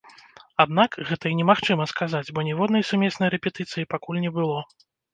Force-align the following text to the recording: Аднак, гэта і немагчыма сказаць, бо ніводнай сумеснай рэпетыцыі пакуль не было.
Аднак, 0.63 0.97
гэта 1.09 1.25
і 1.33 1.35
немагчыма 1.41 1.87
сказаць, 1.93 2.23
бо 2.39 2.47
ніводнай 2.49 2.89
сумеснай 2.91 3.29
рэпетыцыі 3.37 3.89
пакуль 3.97 4.23
не 4.29 4.37
было. 4.43 4.69